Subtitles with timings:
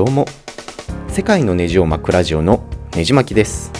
[0.00, 0.24] どうも。
[1.08, 2.64] 世界のネジを巻くラジオの
[2.96, 3.70] ネジ巻きです。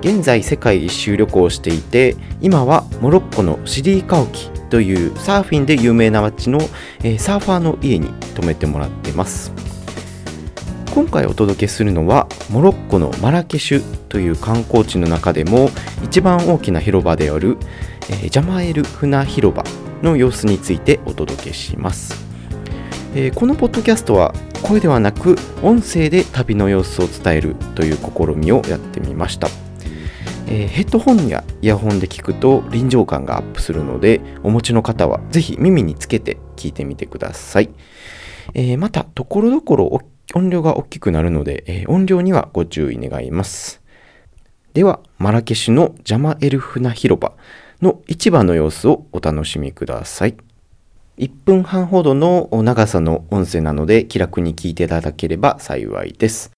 [0.00, 6.60] 現在世界一周旅行をしていて今はモロッコのシディカオキというサーフィンで有名な街の、
[7.02, 9.52] えーサーファーの家に泊めてもらってます。
[10.94, 15.70] 今回お届けするのはモロッコのマラケシュという観光地の中でも
[16.04, 17.56] 一番大きな広場である、
[18.08, 19.64] えージャマエル船広場
[20.00, 22.29] の様子についてお届けします、
[23.14, 24.32] えーこのポッドキャストは
[24.62, 29.48] 声ではなく音声で旅の様子を伝えるという試みをやってみました、
[30.46, 37.70] えーヘッドホンやイヤホンで聞くと臨場感がアップするのでお持ちの方はぜひ耳につけて聞いてみてください、
[38.54, 40.00] えーまたところどころ
[40.32, 43.80] 音量が大きくなるので、えー音量にはご注意願います。
[44.72, 47.32] ではマラケシュのジャマエルフナ広場
[47.82, 50.36] の市場の様子をお楽しみください。
[51.20, 56.50] 1分半ほどの長さの音声なので気楽に聞いていただければ幸いです。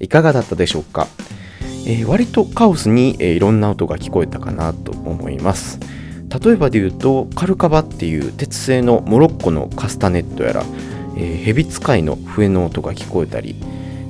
[0.00, 1.06] いかがだったでしょうか、
[1.86, 5.78] えー割とカオスに、えーいろんな音が聞こえたかなと思います。
[6.44, 10.64] 例えばで言うとカルカバっていう鉄製のモロッコのカスタネットやら、
[11.16, 13.54] えー、蛇使いの笛の音が聞こえたり、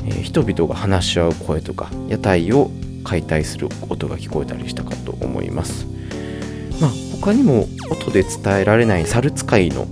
[0.07, 2.71] えー人々が話し合う声とか屋台を
[3.05, 5.87] 解体する音が聞こえたりしたかと思います。
[6.81, 6.91] まあ
[7.21, 9.87] 他にも音で伝えられない猿使いの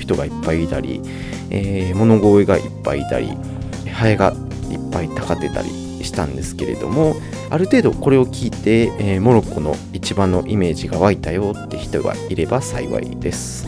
[0.00, 1.00] 人がいっぱいいたり、
[1.50, 3.30] えー物声がいっぱいいたり
[3.92, 4.34] ハエが
[4.90, 5.70] ぱいたかってたり
[6.02, 7.16] したんですけれども
[7.50, 13.66] ある程度これを聞いて、えーモロッコの市場のイメージが湧いたよって人がいれば幸いです、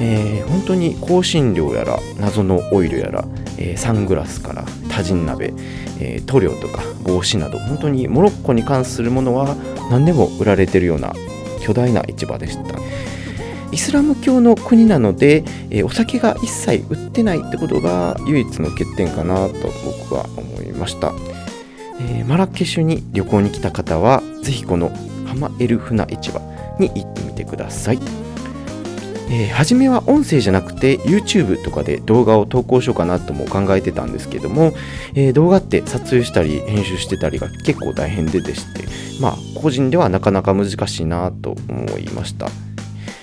[0.00, 3.24] えー本当に香辛料やら謎のオイルやら、
[3.58, 5.52] えーサングラスから多人鍋、
[6.00, 9.54] えー塗料とか帽子など本当にモロッコに関するものは
[9.90, 11.12] 何でも売られてるような
[11.60, 12.78] 巨大な市場でした。
[13.72, 19.54] イスラム教の国なので、えお酒が一切売ってないってことが唯一の欠点かなと
[20.02, 21.12] 僕は思いました、
[22.00, 24.90] えマラケシュに旅行に来た方はぜひこの
[25.26, 26.40] ハマエルフナ市場
[26.78, 28.00] に行ってみてください、
[29.30, 34.72] え初めは音声じゃなくて YouTube とかで動画を投稿しようかなとも考えてたんですけども、
[35.14, 38.84] え動画って撮影したり編集してたりが結構大変ででして
[39.20, 42.48] まあ個人ではなかなか難しいなと思いました。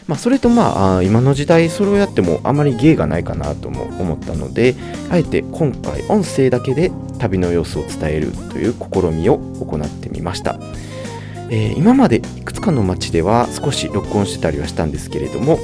[0.07, 4.73] まあ、それとまあ今の時代それをやってもあまり芸がないかなとも思ったので
[5.09, 10.57] あえて今回音声だけで旅の様子を伝えるという試みを行ってみました、
[11.50, 15.59] えー今までいくつかの街では少し録音してたりはしたんですけれども、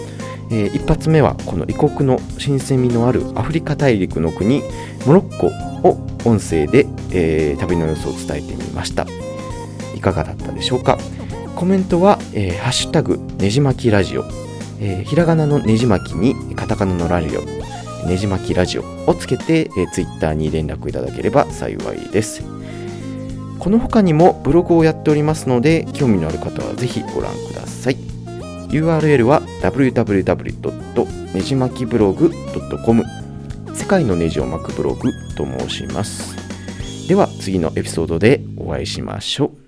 [0.52, 4.62] えー一発目はこの異国の新鮮味のあるアフリカ大陸の国
[5.06, 5.48] モロッコ
[5.88, 9.08] を音声で、えー旅の様子を伝えてみました。
[9.96, 10.98] いかがだったでしょうか？
[11.56, 14.26] コメントは、えーハッシュタグねじまきラジオ、
[14.80, 17.42] えーひらがなのねじまきにカタカナのラジオ
[18.08, 22.44] ねじまきラジオをつけて、えー、ツイッターに連絡いただければ幸いです。
[23.60, 27.98] この他にもブログをやっておりますので興味のある方はぜひご覧ください。
[28.68, 31.34] URL は www.
[31.34, 32.32] ねじまきブログ
[32.86, 33.04] .com
[33.74, 36.36] 世界のネジを巻くブログと申します。
[37.08, 39.63] では次のエピソードでお会いしましょう。